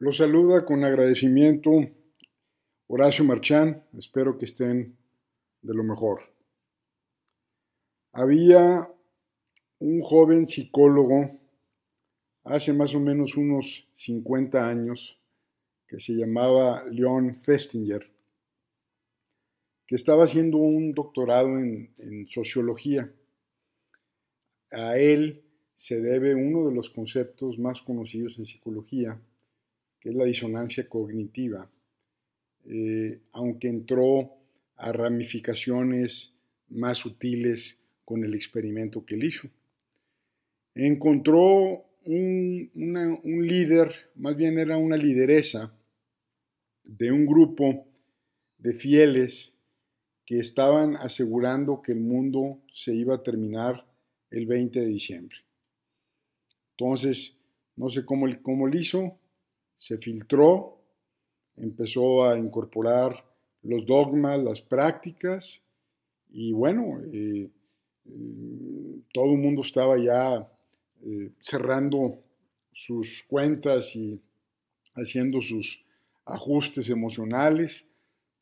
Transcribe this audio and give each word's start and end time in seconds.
Los 0.00 0.16
saluda 0.16 0.64
con 0.64 0.82
agradecimiento 0.82 1.70
Horacio 2.88 3.24
Marchán, 3.24 3.84
espero 3.96 4.36
que 4.36 4.44
estén 4.44 4.96
de 5.62 5.72
lo 5.72 5.84
mejor. 5.84 6.34
Había 8.12 8.90
un 9.78 10.00
joven 10.02 10.48
psicólogo 10.48 11.38
hace 12.42 12.72
más 12.72 12.92
o 12.96 13.00
menos 13.00 13.36
unos 13.36 13.86
50 13.94 14.66
años 14.66 15.16
que 15.86 16.00
se 16.00 16.14
llamaba 16.14 16.82
Leon 16.90 17.40
Festinger, 17.44 18.04
que 19.86 19.94
estaba 19.94 20.24
haciendo 20.24 20.58
un 20.58 20.92
doctorado 20.92 21.60
en, 21.60 21.94
en 21.98 22.26
sociología. 22.26 23.12
A 24.72 24.98
él 24.98 25.44
se 25.76 26.00
debe 26.00 26.34
uno 26.34 26.68
de 26.68 26.74
los 26.74 26.90
conceptos 26.90 27.60
más 27.60 27.80
conocidos 27.80 28.36
en 28.38 28.46
psicología, 28.46 29.20
que 30.04 30.10
es 30.10 30.16
la 30.16 30.26
disonancia 30.26 30.86
cognitiva, 30.86 31.66
eh, 32.66 33.20
aunque 33.32 33.68
entró 33.68 34.36
a 34.76 34.92
ramificaciones 34.92 36.34
más 36.68 36.98
sutiles 36.98 37.78
con 38.04 38.22
el 38.22 38.34
experimento 38.34 39.06
que 39.06 39.14
él 39.14 39.24
hizo. 39.24 39.48
Encontró 40.74 41.86
un, 42.04 42.70
un 42.74 43.46
líder, 43.46 44.10
más 44.16 44.36
bien 44.36 44.58
era 44.58 44.76
una 44.76 44.98
lideresa 44.98 45.72
de 46.82 47.10
un 47.10 47.24
grupo 47.24 47.86
de 48.58 48.74
fieles 48.74 49.54
que 50.26 50.38
estaban 50.38 50.96
asegurando 50.96 51.80
que 51.80 51.92
el 51.92 52.00
mundo 52.00 52.60
se 52.74 52.94
iba 52.94 53.14
a 53.14 53.22
terminar 53.22 53.86
el 54.30 54.44
20 54.44 54.80
de 54.80 54.86
diciembre. 54.86 55.38
Entonces, 56.72 57.38
no 57.76 57.88
sé 57.88 58.04
cómo, 58.04 58.26
cómo 58.42 58.66
lo 58.66 58.78
hizo, 58.78 59.18
se 59.84 59.98
filtró, 59.98 60.78
empezó 61.58 62.24
a 62.24 62.38
incorporar 62.38 63.22
los 63.62 63.84
dogmas, 63.84 64.42
las 64.42 64.62
prácticas, 64.62 65.60
y 66.30 66.52
bueno, 66.52 67.02
eh, 67.12 67.50
eh, 68.06 69.00
todo 69.12 69.34
el 69.34 69.40
mundo 69.42 69.60
estaba 69.60 69.98
ya 69.98 70.50
eh, 71.04 71.32
cerrando 71.38 72.18
sus 72.72 73.24
cuentas 73.28 73.94
y 73.94 74.18
haciendo 74.94 75.42
sus 75.42 75.84
ajustes 76.24 76.88
emocionales, 76.88 77.86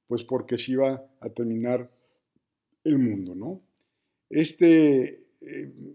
pues 0.06 0.22
porque 0.22 0.58
se 0.58 0.72
iba 0.72 1.04
a 1.18 1.28
terminar 1.30 1.90
el 2.84 2.98
mundo, 3.00 3.34
¿no? 3.34 3.60
Este, 4.30 5.24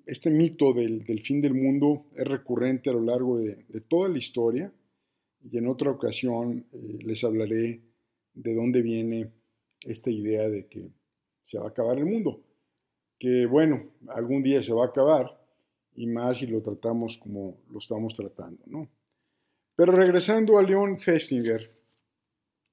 este 0.06 0.30
mito 0.30 0.74
del, 0.74 1.06
fin 1.24 1.40
del 1.42 1.54
mundo 1.54 2.06
es 2.18 2.28
recurrente 2.28 2.90
a 2.90 2.94
lo 2.94 3.02
largo 3.02 3.38
de, 3.38 3.64
toda 3.88 4.10
la 4.10 4.18
historia 4.18 4.74
y 5.44 5.58
en 5.58 5.68
otra 5.68 5.92
ocasión 5.92 6.66
eh, 6.72 7.00
les 7.04 7.24
hablaré 7.24 7.82
de 8.34 8.56
dónde 8.56 8.82
viene 8.82 9.32
esta 9.84 10.10
idea 10.10 10.50
de 10.50 10.68
que 10.68 10.90
se 11.44 11.58
va 11.58 11.66
a 11.66 11.70
acabar 11.70 11.98
el 11.98 12.06
mundo. 12.06 12.42
Que 13.20 13.46
bueno, 13.46 13.92
algún 14.10 14.44
día 14.44 14.62
se 14.62 14.74
va 14.74 14.86
a 14.86 14.88
acabar 14.88 15.40
y 15.96 16.06
más 16.08 16.38
si 16.38 16.48
lo 16.48 16.62
tratamos 16.62 17.18
como 17.18 17.58
lo 17.72 17.80
estamos 17.80 18.14
tratando, 18.14 18.64
¿no? 18.68 18.90
Pero 19.76 19.92
regresando 19.94 20.58
a 20.58 20.64
Leon 20.64 21.00
Festinger, 21.00 21.72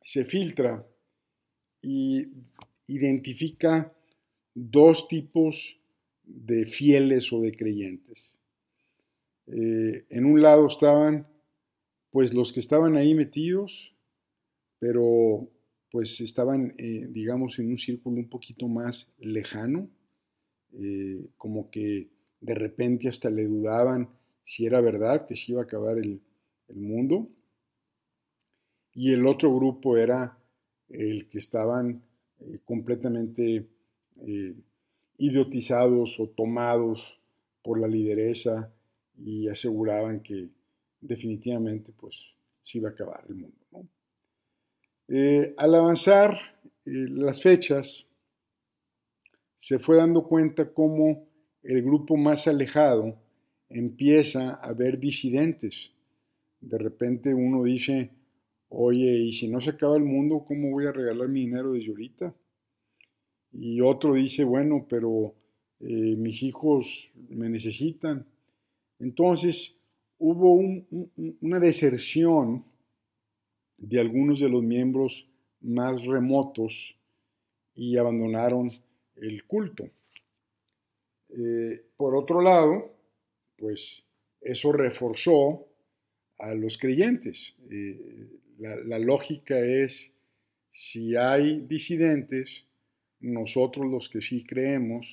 se 0.03 0.25
filtra 0.25 0.87
y 1.83 2.27
identifica 2.87 3.93
dos 4.55 5.09
tipos 5.09 5.79
de 6.23 6.67
fieles 6.67 7.33
o 7.33 7.41
de 7.41 7.55
creyentes. 7.55 8.39
Eh, 9.47 10.07
en 10.09 10.25
un 10.25 10.41
lado 10.41 10.67
estaban 10.67 11.27
pues 12.15 12.33
los 12.33 12.53
que 12.53 12.61
estaban 12.61 12.97
ahí 12.97 13.13
metidos, 13.13 13.93
pero 14.79 15.51
pues 15.91 16.21
estaban, 16.21 16.73
eh, 16.79 17.09
digamos, 17.11 17.59
en 17.59 17.71
un 17.71 17.79
círculo 17.79 18.19
un 18.19 18.29
poquito 18.29 18.69
más 18.69 19.11
lejano, 19.19 19.91
eh, 20.75 21.27
como 21.37 21.73
que 21.73 22.11
de 22.41 22.55
repente 22.55 23.09
hasta 23.09 23.31
le 23.31 23.47
dudaban 23.47 24.11
si 24.45 24.65
era 24.65 24.81
verdad 24.81 25.27
que 25.27 25.35
se 25.35 25.51
iba 25.51 25.63
a 25.63 25.65
acabar 25.65 25.99
el, 25.99 26.21
el 26.69 26.77
mundo. 26.77 27.29
Y 28.93 29.13
el 29.13 29.27
otro 29.27 29.53
grupo 29.53 29.97
era 29.97 30.39
el 30.91 31.27
que 31.27 31.39
estaban 31.39 32.01
completamente 32.65 33.67
idiotizados 35.19 36.21
o 36.21 36.29
tomados 36.29 37.21
por 37.65 37.81
la 37.81 37.89
lideresa 37.89 38.73
y 39.19 39.49
aseguraban 39.49 40.21
que 40.21 40.54
definitivamente 41.05 41.93
pues 41.93 42.15
se 42.63 42.79
iba 42.79 42.89
a 42.89 42.93
acabar 42.93 43.25
el 43.29 43.35
mundo. 43.37 43.89
Eh, 45.09 45.55
al 45.59 45.75
avanzar 45.75 46.33
eh, 46.87 46.91
las 47.09 47.43
fechas, 47.43 48.07
se 49.57 49.79
fue 49.79 49.97
dando 49.97 50.27
cuenta 50.27 50.73
cómo 50.73 51.29
el 51.63 51.83
grupo 51.83 52.17
más 52.17 52.47
alejado 52.47 53.19
empieza 53.69 54.55
a 54.55 54.73
ver 54.73 54.99
disidentes. 54.99 55.93
De 56.61 56.79
repente 56.79 57.35
uno 57.35 57.65
dice, 57.65 58.11
oye, 58.69 59.13
y 59.13 59.35
si 59.35 59.49
no 59.49 59.61
se 59.61 59.71
acaba 59.71 59.97
el 59.97 60.05
mundo, 60.05 60.45
¿cómo 60.47 60.71
voy 60.71 60.87
a 60.87 60.93
regalar 60.93 61.29
mi 61.29 61.41
dinero 61.41 61.73
desde 61.73 61.91
ahorita? 61.91 62.35
Y 63.53 63.81
otro 63.81 64.15
dice, 64.15 64.43
bueno, 64.45 64.87
pero 64.89 65.35
eh, 65.81 66.17
mis 66.17 66.43
hijos 66.43 67.11
me 67.29 67.49
necesitan. 67.49 68.27
Entonces 68.99 69.75
hubo 70.27 70.55
una 71.43 71.61
deserción 71.61 72.65
de 73.77 74.01
algunos 74.01 74.41
de 74.41 74.49
los 74.49 74.63
miembros 74.63 75.29
más 75.61 76.03
remotos 76.03 76.97
y 77.75 77.99
abandonaron 77.99 78.73
el 79.17 79.45
culto. 79.45 79.91
Eh, 81.29 81.85
por 81.99 82.17
otro 82.17 82.41
lado, 82.41 82.91
pues 83.59 84.07
eso 84.41 84.73
reforzó 84.73 85.69
a 86.39 86.55
los 86.55 86.79
creyentes. 86.79 87.55
Eh, 87.71 88.31
la 88.59 88.99
lógica 88.99 89.59
es, 89.59 90.11
si 90.73 91.17
hay 91.17 91.61
disidentes, 91.61 92.65
nosotros 93.21 93.85
los 93.91 94.09
que 94.09 94.23
sí 94.23 94.43
creemos, 94.43 95.07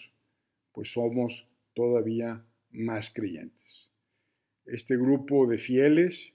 pues 0.72 0.94
somos 0.94 1.46
todavía 1.74 2.46
más 2.72 3.10
creyentes. 3.10 3.91
Este 4.72 4.96
grupo 4.96 5.48
de 5.48 5.58
fieles, 5.58 6.34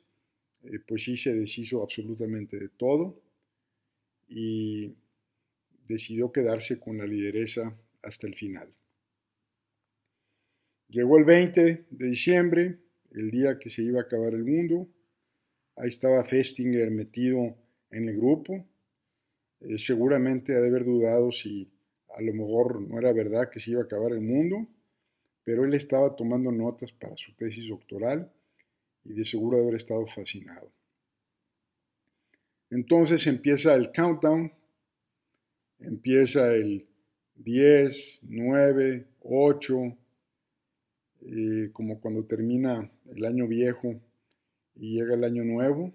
eh, 0.64 0.78
pues 0.86 1.04
sí 1.04 1.16
se 1.16 1.32
deshizo 1.32 1.82
absolutamente 1.82 2.58
de 2.58 2.68
todo 2.68 3.20
y 4.28 4.94
decidió 5.88 6.30
quedarse 6.32 6.78
con 6.78 6.98
la 6.98 7.06
lideresa 7.06 7.74
hasta 8.02 8.26
el 8.26 8.34
final. 8.34 8.68
Llegó 10.88 11.18
el 11.18 11.24
20 11.24 11.86
de 11.88 12.06
diciembre, 12.06 12.78
el 13.12 13.30
día 13.30 13.58
que 13.58 13.70
se 13.70 13.82
iba 13.82 14.00
a 14.00 14.02
acabar 14.02 14.34
el 14.34 14.44
mundo. 14.44 14.88
Ahí 15.76 15.88
estaba 15.88 16.24
Festinger 16.24 16.90
metido 16.90 17.56
en 17.90 18.08
el 18.08 18.16
grupo 18.16 18.66
eh, 19.60 19.78
seguramente 19.78 20.54
ha 20.54 20.60
de 20.60 20.68
haber 20.68 20.84
dudado 20.84 21.32
si 21.32 21.70
a 22.16 22.20
lo 22.20 22.32
mejor 22.34 22.80
no 22.80 22.98
era 22.98 23.12
verdad 23.12 23.48
que 23.50 23.60
se 23.60 23.70
iba 23.72 23.80
a 23.80 23.84
acabar 23.84 24.12
el 24.12 24.20
mundo, 24.20 24.66
pero 25.46 25.64
él 25.64 25.74
estaba 25.74 26.16
tomando 26.16 26.50
notas 26.50 26.90
para 26.90 27.16
su 27.16 27.32
tesis 27.34 27.68
doctoral 27.68 28.32
y 29.04 29.12
de 29.12 29.24
seguro 29.24 29.56
de 29.56 29.62
haber 29.62 29.76
estado 29.76 30.04
fascinado. 30.08 30.72
Entonces 32.68 33.24
empieza 33.28 33.72
el 33.74 33.92
countdown, 33.92 34.52
empieza 35.78 36.52
el 36.52 36.88
10, 37.36 38.18
9, 38.22 39.06
8, 39.20 39.96
como 41.72 42.00
cuando 42.00 42.24
termina 42.24 42.90
el 43.14 43.24
año 43.24 43.46
viejo 43.46 44.00
y 44.74 44.98
llega 44.98 45.14
el 45.14 45.22
año 45.22 45.44
nuevo, 45.44 45.92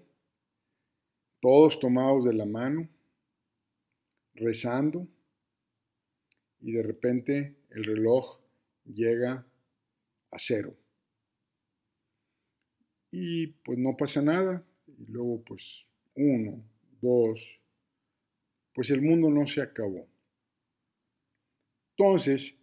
todos 1.40 1.78
tomados 1.78 2.24
de 2.24 2.32
la 2.32 2.46
mano, 2.46 2.88
rezando 4.34 5.06
y 6.62 6.72
de 6.72 6.82
repente 6.82 7.54
el 7.68 7.84
reloj 7.84 8.41
llega 8.84 9.46
a 10.30 10.38
cero. 10.38 10.74
Y 13.10 13.48
pues 13.48 13.78
no 13.78 13.96
pasa 13.96 14.22
nada. 14.22 14.64
Y 14.86 15.10
luego 15.10 15.42
pues 15.42 15.84
uno, 16.14 16.62
dos, 17.00 17.40
pues 18.74 18.90
el 18.90 19.02
mundo 19.02 19.30
no 19.30 19.46
se 19.46 19.62
acabó. 19.62 20.06
Entonces, 21.96 22.56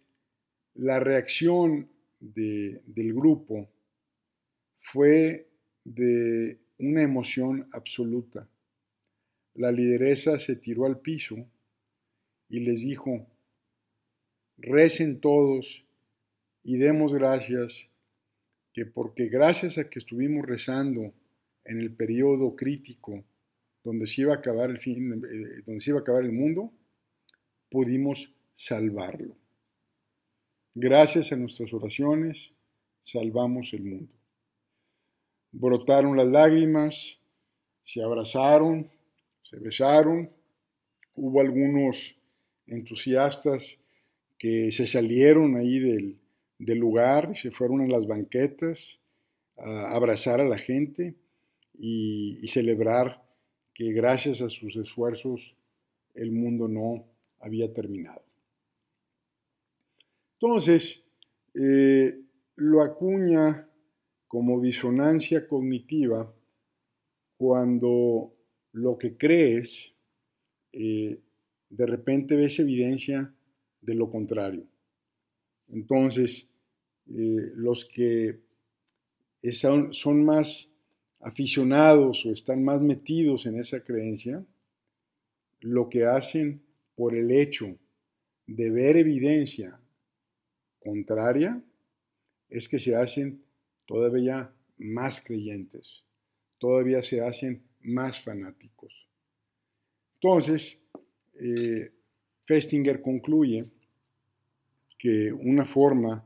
la 0.74 1.00
reacción 1.00 1.88
del 2.18 3.14
grupo 3.14 3.68
fue 4.80 5.48
de 5.84 6.58
una 6.78 7.02
emoción 7.02 7.68
absoluta. 7.72 8.48
La 9.54 9.72
lideresa 9.72 10.38
se 10.38 10.56
tiró 10.56 10.86
al 10.86 11.00
piso 11.00 11.36
y 12.48 12.60
les 12.60 12.80
dijo, 12.80 13.26
recen 14.58 15.20
todos 15.20 15.84
y 16.62 16.76
demos 16.78 17.12
gracias 17.14 17.88
que 18.72 18.86
porque 18.86 19.28
gracias 19.28 19.78
a 19.78 19.88
que 19.88 19.98
estuvimos 19.98 20.46
rezando 20.46 21.12
en 21.64 21.80
el 21.80 21.92
periodo 21.92 22.54
crítico 22.56 23.24
donde 23.82 24.06
se 24.06 24.22
iba 24.22 24.34
a 24.34 24.36
acabar 24.36 24.70
el 24.70 24.78
fin, 24.78 25.12
eh, 25.12 25.62
donde 25.66 25.80
se 25.80 25.90
iba 25.90 26.00
a 26.00 26.02
acabar 26.02 26.24
el 26.24 26.32
mundo, 26.32 26.72
pudimos 27.70 28.30
salvarlo. 28.54 29.36
Gracias 30.74 31.32
a 31.32 31.36
nuestras 31.36 31.72
oraciones, 31.72 32.52
salvamos 33.02 33.72
el 33.72 33.84
mundo. 33.84 34.14
Brotaron 35.52 36.16
las 36.16 36.28
lágrimas, 36.28 37.18
se 37.84 38.02
abrazaron, 38.02 38.88
se 39.42 39.58
besaron, 39.58 40.30
hubo 41.14 41.40
algunos 41.40 42.14
entusiastas 42.66 43.78
que 44.38 44.70
se 44.70 44.86
salieron 44.86 45.56
ahí 45.56 45.80
del, 45.80 46.19
del 46.60 46.78
lugar, 46.78 47.36
se 47.36 47.50
fueron 47.50 47.80
a 47.80 47.86
las 47.86 48.06
banquetas 48.06 48.98
a 49.56 49.94
abrazar 49.94 50.40
a 50.40 50.48
la 50.48 50.58
gente 50.58 51.14
y, 51.78 52.46
celebrar 52.48 53.22
que 53.74 53.92
gracias 53.92 54.40
a 54.42 54.50
sus 54.50 54.76
esfuerzos 54.76 55.54
el 56.14 56.32
mundo 56.32 56.68
no 56.68 57.04
había 57.40 57.72
terminado. 57.72 58.22
Entonces, 60.34 61.02
eh, 61.54 62.18
lo 62.56 62.82
acuña 62.82 63.68
como 64.28 64.60
disonancia 64.60 65.46
cognitiva 65.46 66.32
cuando 67.38 68.34
lo 68.72 68.98
que 68.98 69.16
crees 69.16 69.94
eh, 70.72 71.18
de 71.70 71.86
repente 71.86 72.36
ves 72.36 72.58
evidencia 72.58 73.32
de 73.80 73.94
lo 73.94 74.10
contrario. 74.10 74.64
Entonces, 75.72 76.48
eh, 77.08 77.52
los 77.54 77.84
que 77.84 78.40
son, 79.52 80.24
más 80.24 80.68
aficionados 81.20 82.24
o 82.26 82.32
están 82.32 82.64
más 82.64 82.80
metidos 82.80 83.46
en 83.46 83.58
esa 83.58 83.82
creencia, 83.82 84.44
lo 85.60 85.88
que 85.88 86.04
hacen 86.04 86.62
por 86.94 87.14
el 87.14 87.30
hecho 87.30 87.76
de 88.46 88.70
ver 88.70 88.96
evidencia 88.96 89.78
contraria 90.80 91.62
es 92.48 92.68
que 92.68 92.78
se 92.78 92.94
hacen 92.96 93.42
todavía 93.86 94.52
más 94.78 95.20
creyentes, 95.20 96.02
todavía 96.58 97.02
se 97.02 97.20
hacen 97.20 97.62
más 97.82 98.20
fanáticos. 98.20 99.06
Entonces, 100.14 100.78
eh, 101.34 101.92
Festinger 102.44 103.00
concluye 103.00 103.66
que 105.00 105.32
una 105.32 105.64
forma 105.64 106.22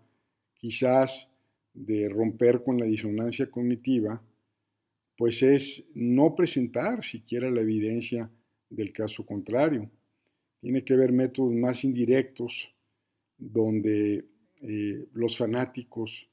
quizás 0.57 1.29
de 1.73 2.09
romper 2.09 2.65
con 2.65 2.77
la 2.77 2.87
disonancia 2.87 3.49
cognitiva, 3.49 4.21
pues 5.17 5.43
es 5.45 5.85
no 5.95 6.35
presentar 6.35 7.05
siquiera 7.05 7.51
la 7.51 7.61
evidencia 7.61 8.29
del 8.69 8.93
caso 8.93 9.25
contrario. 9.25 9.89
Tiene 10.61 10.83
que 10.85 10.95
haber 10.95 11.13
métodos 11.13 11.53
más 11.53 11.85
indirectos 11.85 12.69
donde 13.39 14.25
eh, 14.61 15.07
los 15.13 15.37
fanáticos 15.37 16.29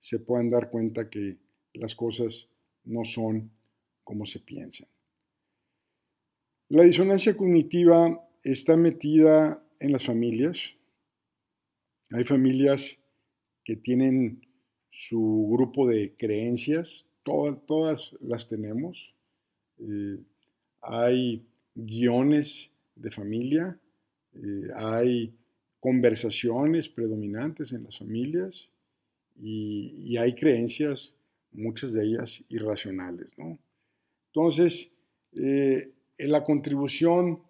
se 0.00 0.18
puedan 0.18 0.48
dar 0.48 0.70
cuenta 0.70 1.10
que 1.10 1.36
las 1.74 1.94
cosas 1.94 2.48
no 2.84 3.04
son 3.04 3.50
como 4.02 4.24
se 4.24 4.40
piensan. 4.40 4.88
La 6.68 6.84
disonancia 6.84 7.36
cognitiva 7.36 8.26
está 8.42 8.78
metida 8.78 9.62
en 9.78 9.92
las 9.92 10.06
familias. 10.06 10.72
Hay 12.12 12.24
familias 12.24 12.98
que 13.64 13.76
tienen 13.76 14.42
su 14.90 15.48
grupo 15.50 15.88
de 15.88 16.14
creencias, 16.18 17.06
todas, 17.22 18.12
las 18.20 18.48
tenemos. 18.48 19.14
Eh, 19.78 20.18
hay 20.82 21.42
guiones 21.74 22.70
de 22.96 23.10
familia, 23.10 23.78
eh, 24.34 24.68
hay 24.76 25.32
conversaciones 25.80 26.90
predominantes 26.90 27.72
en 27.72 27.84
las 27.84 27.98
familias 27.98 28.68
y, 29.40 30.14
hay 30.18 30.34
creencias, 30.34 31.14
muchas 31.52 31.94
de 31.94 32.04
ellas 32.04 32.44
irracionales. 32.50 33.28
Entonces, 34.26 34.90
eh, 35.34 35.90
en 36.18 36.30
la 36.30 36.44
contribución 36.44 37.40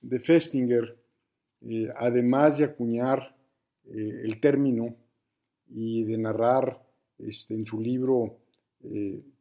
de 0.00 0.20
Festinger, 0.20 0.96
además 1.96 2.58
de 2.58 2.64
acuñar 2.64 3.32
eh, 3.86 4.22
el 4.24 4.40
término 4.40 4.96
y 5.68 6.04
de 6.04 6.18
narrar 6.18 6.82
este, 7.18 7.54
en 7.54 7.66
su 7.66 7.80
libro, 7.80 8.38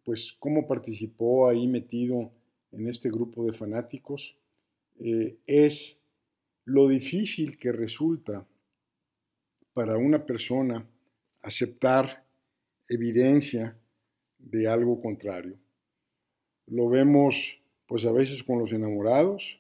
pues 0.04 0.34
cómo 0.38 0.68
participó 0.68 1.50
ahí 1.50 1.68
metido 1.68 2.32
en 2.72 2.88
este 2.88 3.10
grupo 3.10 3.44
de 3.44 3.54
fanáticos, 3.54 4.36
es 5.00 5.98
lo 6.66 6.88
difícil 6.88 7.58
que 7.58 7.72
resulta 7.72 8.48
para 9.74 9.98
una 9.98 10.26
persona 10.28 10.88
aceptar 11.42 12.24
evidencia 12.88 13.76
de 14.38 14.68
algo 14.68 15.00
contrario. 15.02 15.58
Lo 16.68 16.90
vemos 16.90 17.58
pues 17.88 18.06
a 18.06 18.12
veces 18.12 18.44
con 18.44 18.60
los 18.60 18.72
enamorados, 18.72 19.60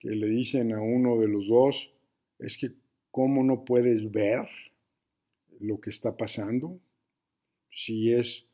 que 0.00 0.10
le 0.10 0.26
dicen 0.26 0.74
a 0.74 0.80
uno 0.80 1.20
de 1.20 1.28
los 1.28 1.46
dos, 1.46 1.92
es 2.40 2.58
que 2.58 2.72
cómo 3.14 3.44
no 3.44 3.64
puedes 3.64 4.10
ver 4.10 4.44
lo 5.60 5.80
que 5.80 5.90
está 5.90 6.16
pasando, 6.16 6.80
si 7.70 8.12
es 8.12 8.44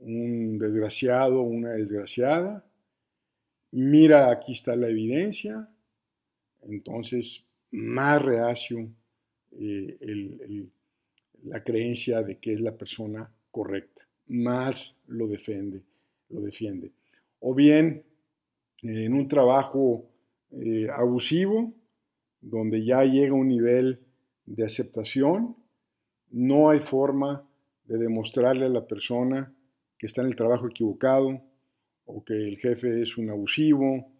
un 0.00 0.58
desgraciado 0.58 1.40
o 1.40 1.44
una 1.44 1.70
desgraciada, 1.70 2.62
mira, 3.70 4.30
aquí 4.30 4.52
está 4.52 4.76
la 4.76 4.90
evidencia, 4.90 5.66
entonces 6.60 7.42
más 7.70 8.20
reacio 8.20 8.86
eh, 9.52 10.68
la 11.44 11.64
creencia 11.64 12.22
de 12.22 12.36
que 12.36 12.52
es 12.52 12.60
la 12.60 12.76
persona 12.76 13.32
correcta, 13.50 14.06
más 14.26 14.94
lo 15.06 15.26
defiende, 15.26 15.80
lo 16.28 16.42
defiende. 16.42 16.92
O 17.40 17.54
bien 17.54 18.04
en 18.82 19.14
un 19.14 19.26
trabajo 19.26 20.04
eh, 20.50 20.88
abusivo, 20.94 21.72
donde 22.42 22.84
ya 22.84 23.04
llega 23.04 23.34
un 23.34 23.48
nivel 23.48 24.00
de 24.44 24.64
aceptación, 24.64 25.56
no 26.30 26.70
hay 26.70 26.80
forma 26.80 27.48
de 27.84 27.98
demostrarle 27.98 28.66
a 28.66 28.70
la 28.70 28.86
persona 28.86 29.54
que 29.98 30.06
está 30.06 30.20
en 30.20 30.28
el 30.28 30.36
trabajo 30.36 30.66
equivocado, 30.66 31.40
o 32.04 32.24
que 32.24 32.34
el 32.34 32.58
jefe 32.58 33.02
es 33.02 33.16
un 33.16 33.30
abusivo, 33.30 34.10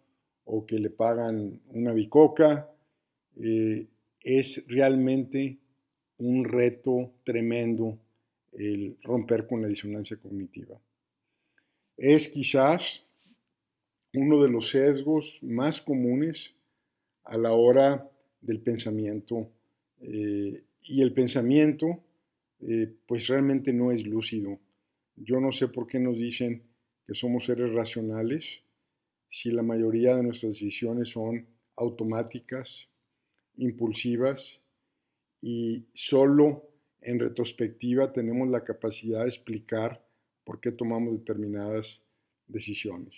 o 0.45 0.65
que 0.65 0.79
le 0.79 0.89
pagan 0.89 1.61
una 1.67 1.93
bicoca, 1.93 2.69
eh, 3.41 3.87
es 4.21 4.63
realmente 4.67 5.57
un 6.17 6.45
reto 6.45 7.11
tremendo 7.25 7.97
el 8.53 8.97
romper 9.03 9.47
con 9.47 9.61
la 9.61 9.67
disonancia 9.67 10.17
cognitiva. 10.17 10.79
Es 11.97 12.29
quizás 12.29 13.03
uno 14.13 14.41
de 14.41 14.49
los 14.49 14.69
sesgos 14.69 15.39
más 15.41 15.81
comunes 15.81 16.53
a 17.23 17.37
la 17.37 17.53
hora 17.53 18.09
del 18.43 18.59
pensamiento 18.59 19.49
eh, 20.01 20.61
y 20.83 21.01
el 21.01 21.13
pensamiento 21.13 22.03
eh, 22.59 22.93
pues 23.07 23.27
realmente 23.27 23.73
no 23.73 23.91
es 23.91 24.05
lúcido. 24.05 24.59
Yo 25.15 25.39
no 25.39 25.51
sé 25.51 25.67
por 25.67 25.87
qué 25.87 25.99
nos 25.99 26.17
dicen 26.17 26.63
que 27.07 27.15
somos 27.15 27.45
seres 27.45 27.73
racionales 27.73 28.45
si 29.29 29.51
la 29.51 29.63
mayoría 29.63 30.15
de 30.15 30.23
nuestras 30.23 30.53
decisiones 30.53 31.09
son 31.09 31.47
automáticas, 31.75 32.87
impulsivas 33.57 34.61
y 35.41 35.85
solo 35.93 36.69
en 37.01 37.19
retrospectiva 37.19 38.13
tenemos 38.13 38.47
la 38.49 38.63
capacidad 38.63 39.23
de 39.23 39.29
explicar 39.29 40.05
por 40.43 40.59
qué 40.59 40.71
tomamos 40.71 41.17
determinadas 41.17 42.03
decisiones. 42.47 43.15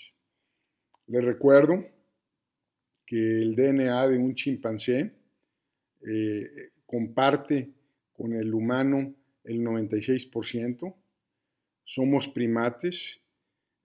Les 1.07 1.23
recuerdo 1.23 1.85
que 3.05 3.41
el 3.41 3.55
DNA 3.55 4.07
de 4.07 4.17
un 4.17 4.33
chimpancé 4.35 5.11
eh, 6.07 6.67
comparte 6.85 7.71
con 8.13 8.33
el 8.33 8.53
humano 8.53 9.13
el 9.43 9.61
96%. 9.61 10.93
Somos 11.83 12.27
primates 12.27 13.19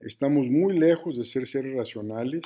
Estamos 0.01 0.47
muy 0.47 0.79
lejos 0.79 1.15
de 1.15 1.25
ser 1.25 1.47
seres 1.47 1.75
racionales 1.75 2.41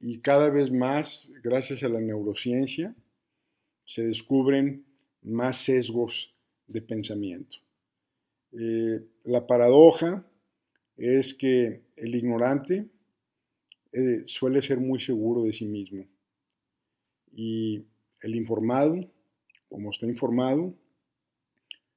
y 0.00 0.18
cada 0.18 0.50
vez 0.50 0.72
más, 0.72 1.28
gracias 1.42 1.84
a 1.84 1.88
la 1.88 2.00
neurociencia, 2.00 2.96
se 3.84 4.02
descubren 4.02 4.84
más 5.22 5.58
sesgos 5.58 6.34
de 6.66 6.82
pensamiento. 6.82 7.58
Eh, 8.52 9.04
la 9.24 9.46
paradoja 9.46 10.26
es 10.96 11.32
que 11.32 11.82
el 11.96 12.16
ignorante 12.16 12.88
eh, 13.92 14.22
suele 14.26 14.62
ser 14.62 14.78
muy 14.78 15.00
seguro 15.00 15.42
de 15.42 15.52
sí 15.52 15.66
mismo 15.66 16.06
y 17.32 17.86
el 18.22 18.34
informado, 18.34 18.98
como 19.68 19.90
está 19.90 20.06
informado, 20.06 20.74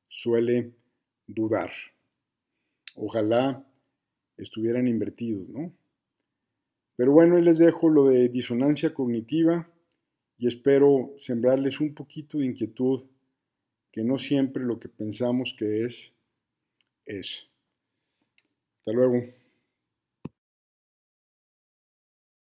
suele 0.07 0.73
dudar. 1.25 1.71
Ojalá 2.95 3.65
estuvieran 4.37 4.87
invertidos, 4.87 5.47
¿no? 5.49 5.73
Pero 6.95 7.13
bueno, 7.13 7.39
les 7.39 7.57
dejo 7.57 7.89
lo 7.89 8.05
de 8.05 8.29
disonancia 8.29 8.93
cognitiva 8.93 9.67
y 10.37 10.47
espero 10.47 11.15
sembrarles 11.17 11.79
un 11.79 11.95
poquito 11.95 12.37
de 12.37 12.45
inquietud 12.45 13.05
que 13.91 14.03
no 14.03 14.19
siempre 14.19 14.63
lo 14.63 14.79
que 14.79 14.89
pensamos 14.89 15.55
que 15.57 15.85
es, 15.85 16.13
es. 17.05 17.47
Hasta 18.79 18.91
luego. 18.91 19.40